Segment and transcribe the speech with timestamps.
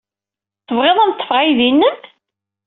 [0.65, 1.97] Tebɣiḍ ad am-ḍḍfeɣ aydi-nnem?